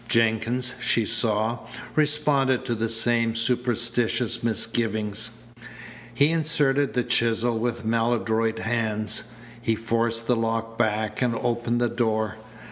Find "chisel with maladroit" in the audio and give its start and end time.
7.03-8.57